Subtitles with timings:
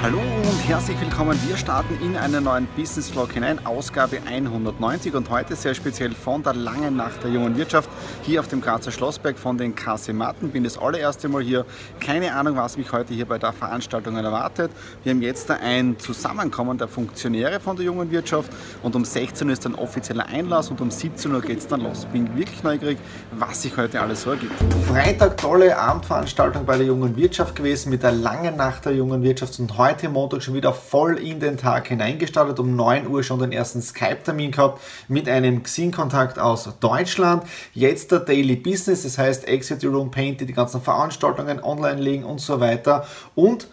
[0.00, 1.36] Hallo und herzlich willkommen.
[1.48, 6.40] Wir starten in einen neuen Business Vlog hinein, Ausgabe 190 und heute sehr speziell von
[6.44, 7.90] der langen Nacht der jungen Wirtschaft
[8.22, 10.50] hier auf dem Grazer Schlossberg von den Kasematten.
[10.50, 11.66] Bin das allererste Mal hier.
[11.98, 14.70] Keine Ahnung, was mich heute hier bei der Veranstaltung erwartet.
[15.02, 18.52] Wir haben jetzt ein Zusammenkommen der Funktionäre von der jungen Wirtschaft
[18.84, 21.80] und um 16 Uhr ist dann offizieller Einlass und um 17 Uhr geht es dann
[21.80, 22.06] los.
[22.12, 22.98] Bin wirklich neugierig,
[23.32, 24.52] was sich heute alles so ergibt.
[24.86, 29.58] Freitag tolle Abendveranstaltung bei der jungen Wirtschaft gewesen mit der langen Nacht der jungen Wirtschaft
[29.58, 32.60] und heute heute Montag schon wieder voll in den Tag hineingestartet.
[32.60, 37.44] Um 9 Uhr schon den ersten Skype-Termin gehabt mit einem Xing-Kontakt aus Deutschland.
[37.72, 42.38] Jetzt der Daily Business, das heißt Exit Room Paint, die ganzen Veranstaltungen online legen und
[42.38, 43.06] so weiter.
[43.34, 43.68] Und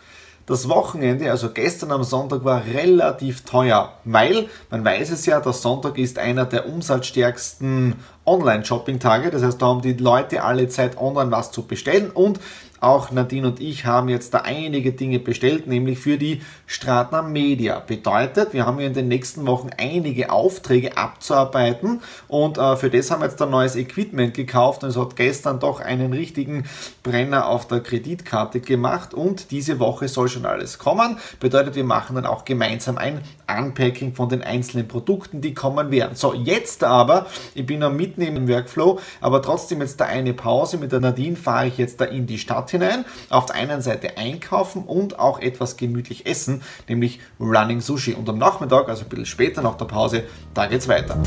[0.45, 5.53] das Wochenende, also gestern am Sonntag, war relativ teuer, weil man weiß es ja, der
[5.53, 9.31] Sonntag ist einer der umsatzstärksten Online-Shopping-Tage.
[9.31, 12.39] Das heißt, da haben die Leute alle Zeit, online was zu bestellen und
[12.85, 17.79] auch Nadine und ich haben jetzt da einige Dinge bestellt, nämlich für die Stratner Media.
[17.79, 23.09] Bedeutet, wir haben ja in den nächsten Wochen einige Aufträge abzuarbeiten und äh, für das
[23.09, 26.65] haben wir jetzt ein neues Equipment gekauft und es hat gestern doch einen richtigen
[27.01, 31.17] Brenner auf der Kreditkarte gemacht und diese Woche soll schon alles kommen.
[31.39, 36.15] Bedeutet, wir machen dann auch gemeinsam ein Unpacking von den einzelnen Produkten, die kommen werden.
[36.15, 37.25] So, jetzt aber,
[37.55, 40.77] ich bin noch mitten im Workflow, aber trotzdem jetzt da eine Pause.
[40.77, 43.05] Mit der Nadine fahre ich jetzt da in die Stadt hinein.
[43.29, 48.13] Auf der einen Seite einkaufen und auch etwas gemütlich essen, nämlich Running Sushi.
[48.13, 51.17] Und am Nachmittag, also ein bisschen später nach der Pause, da geht's weiter.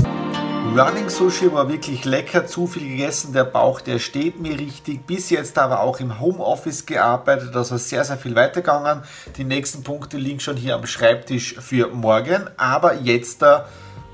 [0.77, 5.07] Running Sushi war wirklich lecker, zu viel gegessen, der Bauch, der steht mir richtig.
[5.07, 9.03] Bis jetzt aber auch im Homeoffice gearbeitet, war sehr, sehr viel weitergegangen.
[9.39, 13.67] Die nächsten Punkte liegen schon hier am Schreibtisch für morgen, aber jetzt da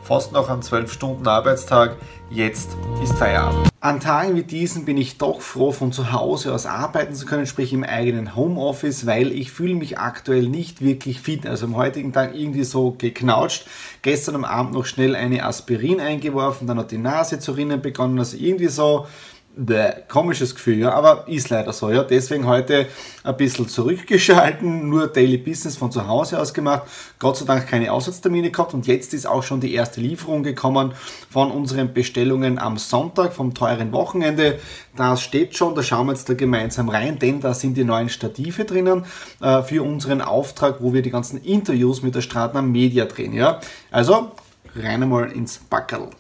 [0.05, 1.97] fast noch an 12 Stunden Arbeitstag.
[2.31, 3.69] Jetzt ist Feierabend.
[3.81, 7.47] An Tagen wie diesen bin ich doch froh, von zu Hause aus arbeiten zu können,
[7.47, 11.47] sprich im eigenen Homeoffice, weil ich fühle mich aktuell nicht wirklich fit.
[11.47, 13.67] Also am heutigen Tag irgendwie so geknautscht.
[14.03, 18.19] Gestern am Abend noch schnell eine Aspirin eingeworfen, dann hat die Nase zu rinnen begonnen.
[18.19, 19.07] Also irgendwie so
[19.57, 22.03] Bäh, komisches Gefühl, ja, aber ist leider so, ja.
[22.03, 22.89] Deswegen heute
[23.23, 26.83] ein bisschen zurückgeschalten, nur Daily Business von zu Hause aus gemacht.
[27.21, 30.93] Gott sei Dank keine Aussatztermine gehabt und jetzt ist auch schon die erste Lieferung gekommen
[31.31, 34.59] von unseren Bestellungen am Sonntag vom teuren Wochenende.
[34.97, 38.09] Das steht schon, da schauen wir jetzt da gemeinsam rein, denn da sind die neuen
[38.09, 39.05] Stative drinnen
[39.41, 43.61] äh, für unseren Auftrag, wo wir die ganzen Interviews mit der Stratner Media drehen, ja.
[43.93, 44.33] Also,
[44.75, 46.11] rein einmal ins Backerl.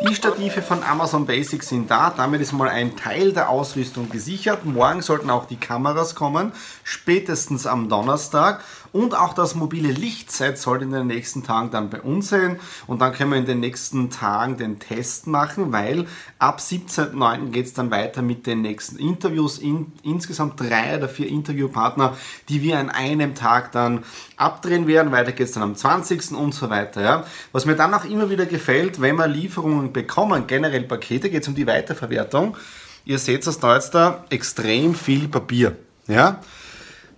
[0.00, 2.10] Die Stative von Amazon Basics sind da.
[2.16, 4.64] Damit ist mal ein Teil der Ausrüstung gesichert.
[4.64, 8.64] Morgen sollten auch die Kameras kommen, spätestens am Donnerstag.
[8.92, 12.60] Und auch das mobile Lichtset soll in den nächsten Tagen dann bei uns sein.
[12.86, 16.06] Und dann können wir in den nächsten Tagen den Test machen, weil
[16.38, 17.50] ab 17.09.
[17.50, 19.58] geht es dann weiter mit den nächsten Interviews.
[19.58, 22.16] In, insgesamt drei oder vier Interviewpartner,
[22.50, 24.04] die wir an einem Tag dann
[24.36, 25.10] abdrehen werden.
[25.10, 26.32] Weiter geht es dann am 20.
[26.32, 27.02] und so weiter.
[27.02, 27.24] Ja.
[27.52, 31.48] Was mir dann auch immer wieder gefällt, wenn wir Lieferungen bekommen, generell Pakete, geht es
[31.48, 32.56] um die Weiterverwertung.
[33.04, 35.76] Ihr seht das da jetzt da, extrem viel Papier.
[36.06, 36.40] Ja?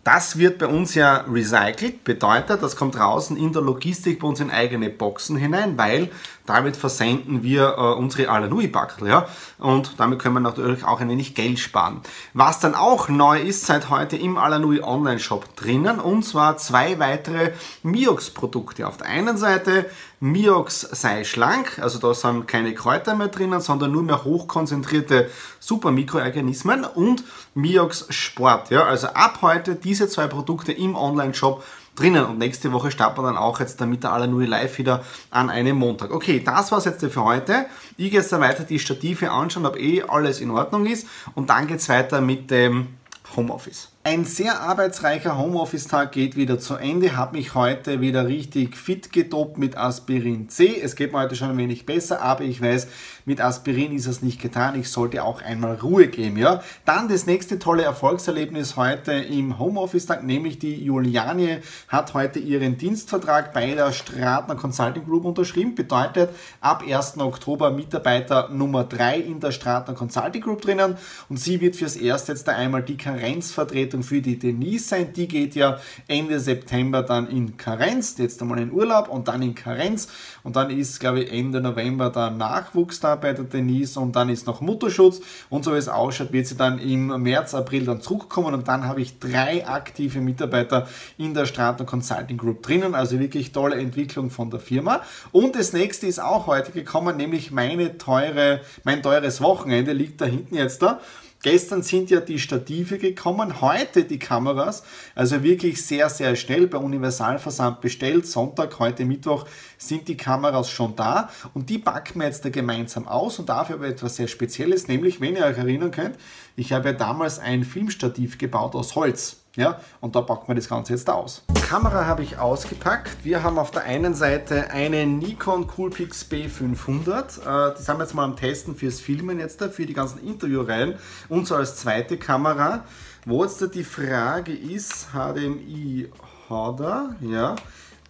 [0.04, 4.38] Das wird bei uns ja recycelt, bedeutet, das kommt draußen in der Logistik bei uns
[4.38, 6.10] in eigene Boxen hinein, weil
[6.46, 9.26] damit versenden wir äh, unsere Alanui-Backel, ja,
[9.58, 12.00] und damit können wir natürlich auch ein wenig Geld sparen.
[12.34, 17.52] Was dann auch neu ist seit heute im Alanui Online-Shop drinnen, und zwar zwei weitere
[17.82, 18.86] Miox-Produkte.
[18.86, 19.86] Auf der einen Seite
[20.20, 25.30] Miox sei schlank, also da sind keine Kräuter mehr drinnen, sondern nur mehr hochkonzentrierte
[25.60, 27.24] Supermikroorganismen und
[27.54, 31.64] Miox Sport, ja, also ab heute diese zwei Produkte im Online-Shop
[31.96, 32.24] drinnen.
[32.24, 36.12] Und nächste Woche starten wir dann auch jetzt der Alanui Live wieder an einem Montag.
[36.12, 37.66] Okay, das war's jetzt für heute.
[37.96, 41.06] Ich gehe jetzt dann weiter die Stative anschauen, ob eh alles in Ordnung ist.
[41.34, 42.88] Und dann geht's weiter mit dem
[43.36, 43.93] Homeoffice.
[44.06, 47.16] Ein sehr arbeitsreicher Homeoffice-Tag geht wieder zu Ende.
[47.16, 50.78] Habe mich heute wieder richtig fit getobt mit Aspirin C.
[50.78, 52.86] Es geht mir heute schon ein wenig besser, aber ich weiß,
[53.24, 54.78] mit Aspirin ist es nicht getan.
[54.78, 56.36] Ich sollte auch einmal Ruhe geben.
[56.36, 56.62] Ja?
[56.84, 63.54] Dann das nächste tolle Erfolgserlebnis heute im Homeoffice-Tag, nämlich die Juliane hat heute ihren Dienstvertrag
[63.54, 65.74] bei der Stratner Consulting Group unterschrieben.
[65.74, 66.28] Bedeutet,
[66.60, 67.16] ab 1.
[67.20, 70.98] Oktober Mitarbeiter Nummer 3 in der Stratner Consulting Group drinnen
[71.30, 75.12] und sie wird fürs Erste jetzt da einmal die Karenzvertretung Vertretung für die Denise sein.
[75.12, 79.54] Die geht ja Ende September dann in Karenz, jetzt einmal in Urlaub und dann in
[79.54, 80.08] Karenz.
[80.42, 84.28] Und dann ist, glaube ich, Ende November der Nachwuchs da bei der Denise und dann
[84.28, 85.20] ist noch Mutterschutz.
[85.50, 88.86] Und so wie es ausschaut, wird sie dann im März, April dann zurückkommen und dann
[88.86, 90.88] habe ich drei aktive Mitarbeiter
[91.18, 92.94] in der Straton Consulting Group drinnen.
[92.94, 95.02] Also wirklich tolle Entwicklung von der Firma.
[95.32, 100.26] Und das nächste ist auch heute gekommen, nämlich meine teure, mein teures Wochenende liegt da
[100.26, 101.00] hinten jetzt da.
[101.44, 104.82] Gestern sind ja die Stative gekommen, heute die Kameras.
[105.14, 108.26] Also wirklich sehr, sehr schnell bei Universalversand bestellt.
[108.26, 109.44] Sonntag, heute Mittwoch
[109.76, 113.74] sind die Kameras schon da und die packen wir jetzt da gemeinsam aus und dafür
[113.74, 116.16] aber etwas sehr Spezielles, nämlich, wenn ihr euch erinnern könnt,
[116.56, 119.43] ich habe ja damals ein Filmstativ gebaut aus Holz.
[119.56, 121.42] Ja, und da packen wir das Ganze jetzt aus.
[121.68, 123.24] Kamera habe ich ausgepackt.
[123.24, 127.40] Wir haben auf der einen Seite eine Nikon Coolpix B500.
[127.40, 130.96] Äh, das haben wir jetzt mal am Testen fürs Filmen jetzt, für die ganzen Interviewreihen.
[131.28, 132.84] Und so als zweite Kamera.
[133.26, 136.10] Wo jetzt die Frage ist, HDMI
[136.50, 137.56] Harder, ja.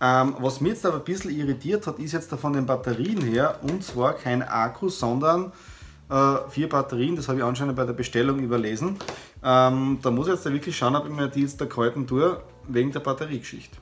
[0.00, 3.20] Ähm, was mich jetzt aber ein bisschen irritiert hat, ist jetzt da von den Batterien
[3.22, 5.52] her, und zwar kein Akku, sondern
[6.10, 8.98] äh, vier Batterien, das habe ich anscheinend bei der Bestellung überlesen.
[9.42, 12.42] Ähm, da muss ich jetzt wirklich schauen, ob ich mir die jetzt da kalten tue,
[12.68, 13.76] wegen der Batteriegeschichte.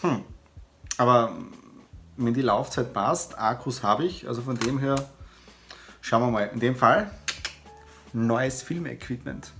[0.00, 0.24] Hm.
[0.96, 1.32] Aber
[2.16, 4.96] wenn die Laufzeit passt, Akkus habe ich, also von dem her
[6.00, 6.50] schauen wir mal.
[6.52, 7.10] In dem Fall
[8.12, 9.52] neues Filmequipment.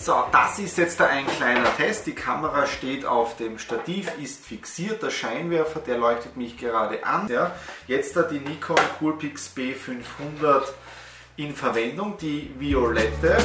[0.00, 2.06] So, das ist jetzt ein kleiner Test.
[2.06, 5.02] Die Kamera steht auf dem Stativ, ist fixiert.
[5.02, 7.26] Der Scheinwerfer, der leuchtet mich gerade an.
[7.28, 7.52] Ja,
[7.88, 10.62] jetzt da die Nikon Coolpix B500
[11.36, 13.38] in Verwendung, die violette.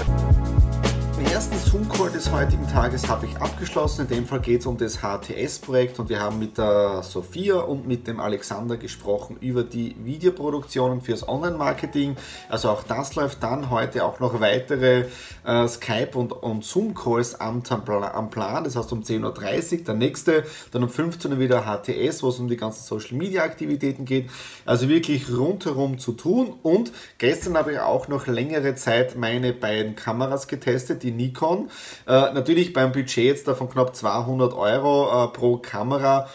[1.23, 4.01] Den ersten Zoom-Call des heutigen Tages habe ich abgeschlossen.
[4.01, 7.87] In dem Fall geht es um das HTS-Projekt und wir haben mit der Sophia und
[7.87, 12.17] mit dem Alexander gesprochen über die Videoproduktionen fürs Online-Marketing.
[12.49, 15.05] Also auch das läuft dann heute auch noch weitere
[15.45, 18.65] äh, Skype- und, und Zoom-Calls am, am, Plan.
[18.65, 22.39] Das heißt um 10.30 Uhr der nächste, dann um 15 Uhr wieder HTS, wo es
[22.39, 24.29] um die ganzen Social-Media-Aktivitäten geht.
[24.65, 26.53] Also wirklich rundherum zu tun.
[26.63, 31.69] Und gestern habe ich auch noch längere Zeit meine beiden Kameras getestet, die Nikon.
[32.07, 36.27] Äh, natürlich beim Budget jetzt von knapp 200 Euro äh, pro Kamera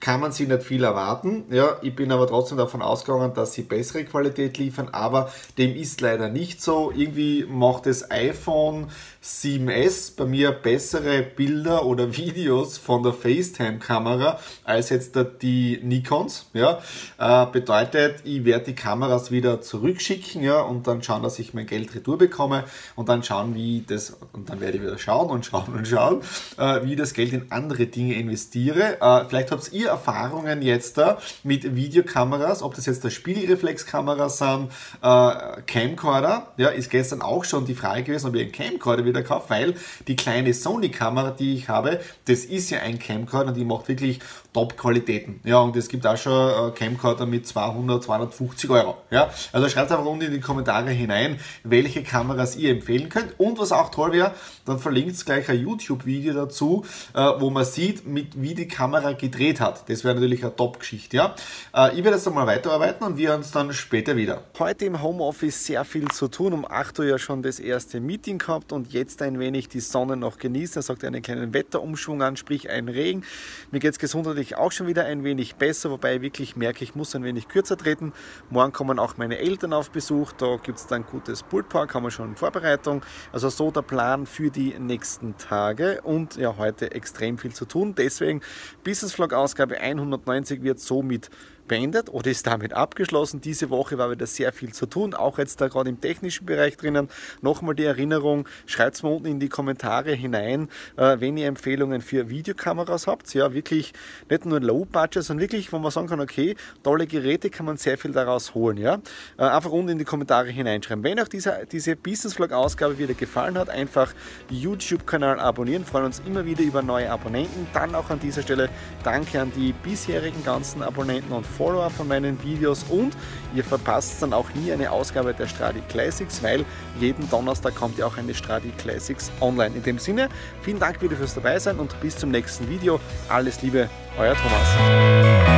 [0.00, 1.44] kann man sich nicht viel erwarten.
[1.50, 6.00] Ja, ich bin aber trotzdem davon ausgegangen, dass sie bessere Qualität liefern, aber dem ist
[6.00, 6.90] leider nicht so.
[6.90, 8.90] Irgendwie macht das iPhone
[9.22, 16.46] 7S bei mir bessere Bilder oder Videos von der FaceTime-Kamera als jetzt die Nikons.
[16.54, 16.80] Ja,
[17.18, 21.66] äh, bedeutet, ich werde die Kameras wieder zurückschicken ja, und dann schauen, dass ich mein
[21.66, 22.64] Geld retour bekomme
[22.96, 26.22] und dann schauen, wie das, und dann werde ich wieder schauen und schauen und schauen,
[26.56, 29.00] äh, wie das Geld in andere Dinge investiere.
[29.00, 34.70] Äh, vielleicht habt ihr Erfahrungen jetzt da mit Videokameras, ob das jetzt der Spiegelreflexkameras sind,
[35.02, 39.22] äh, Camcorder, ja, ist gestern auch schon die Frage gewesen, ob ich einen Camcorder wieder
[39.22, 39.74] kaufe, weil
[40.08, 44.20] die kleine Sony-Kamera, die ich habe, das ist ja ein Camcorder und die macht wirklich
[44.52, 45.40] Top-Qualitäten.
[45.44, 48.96] Ja, und es gibt auch schon äh, Camcorder mit 200, 250 Euro.
[49.10, 53.38] Ja, also schreibt einfach unten in die Kommentare hinein, welche Kameras ihr empfehlen könnt.
[53.38, 54.34] Und was auch toll wäre,
[54.66, 59.12] dann verlinkt es gleich ein YouTube-Video dazu, äh, wo man sieht, mit, wie die Kamera
[59.12, 59.88] gedreht hat.
[59.88, 61.16] Das wäre natürlich eine Top-Geschichte.
[61.16, 61.34] Ja?
[61.74, 64.42] Äh, ich werde jetzt einmal weiterarbeiten und wir uns dann später wieder.
[64.58, 66.52] Heute im Homeoffice sehr viel zu tun.
[66.52, 70.16] Um 8 Uhr ja schon das erste Meeting gehabt und jetzt ein wenig die Sonne
[70.16, 70.80] noch genießen.
[70.80, 73.24] Er sagt einen kleinen Wetterumschwung an, sprich ein Regen.
[73.70, 76.94] Mir geht es gesundheitlich auch schon wieder ein wenig besser, wobei ich wirklich merke, ich
[76.94, 78.12] muss ein wenig kürzer treten.
[78.50, 82.10] Morgen kommen auch meine Eltern auf Besuch, da gibt es dann gutes Pultpark, haben wir
[82.10, 83.02] schon in Vorbereitung.
[83.32, 87.94] Also so der Plan für die nächsten Tage und ja, heute extrem viel zu tun.
[87.96, 88.40] Deswegen
[88.84, 91.30] Business Vlog Ausgabe 190 wird somit
[91.70, 93.40] beendet oder ist damit abgeschlossen.
[93.40, 96.76] Diese Woche war wieder sehr viel zu tun, auch jetzt da gerade im technischen Bereich
[96.76, 97.08] drinnen.
[97.42, 102.00] Nochmal die Erinnerung, schreibt es mir unten in die Kommentare hinein, äh, wenn ihr Empfehlungen
[102.00, 103.32] für Videokameras habt.
[103.34, 103.92] Ja, wirklich
[104.28, 107.76] nicht nur Low Budget, sondern wirklich, wo man sagen kann, okay, tolle Geräte kann man
[107.76, 108.76] sehr viel daraus holen.
[108.76, 108.98] Ja?
[109.38, 111.04] Äh, einfach unten in die Kommentare hineinschreiben.
[111.04, 114.12] Wenn euch diese, diese Business Vlog Ausgabe wieder gefallen hat, einfach
[114.48, 115.84] YouTube-Kanal abonnieren.
[115.84, 117.68] freuen uns immer wieder über neue Abonnenten.
[117.72, 118.68] Dann auch an dieser Stelle
[119.04, 123.14] danke an die bisherigen ganzen Abonnenten und Follower von meinen Videos und
[123.54, 126.64] ihr verpasst dann auch nie eine Ausgabe der Stradi Classics, weil
[126.98, 129.76] jeden Donnerstag kommt ja auch eine Stradi Classics online.
[129.76, 130.30] In dem Sinne,
[130.62, 132.98] vielen Dank wieder fürs dabei sein und bis zum nächsten Video.
[133.28, 135.49] Alles Liebe, euer Thomas.